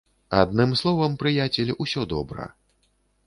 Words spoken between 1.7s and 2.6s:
усё добра.